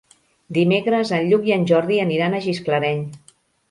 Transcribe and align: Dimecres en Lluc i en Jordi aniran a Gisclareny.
Dimecres 0.57 1.13
en 1.19 1.29
Lluc 1.33 1.47
i 1.51 1.55
en 1.59 1.69
Jordi 1.75 2.03
aniran 2.09 2.33
a 2.33 2.45
Gisclareny. 2.51 3.09